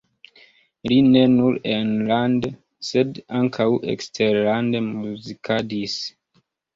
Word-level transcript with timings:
Li 0.91 0.95
ne 1.15 1.19
nur 1.33 1.57
enlande, 1.73 2.49
sed 2.87 3.19
ankaŭ 3.41 3.67
eksterlande 3.95 4.81
muzikadis. 4.87 5.99